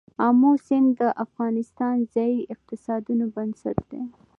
آمو 0.27 0.51
سیند 0.65 0.89
د 0.99 1.01
افغانستان 1.25 1.95
د 2.01 2.09
ځایي 2.13 2.39
اقتصادونو 2.53 3.25
بنسټ 3.35 3.77
دی. 3.91 4.01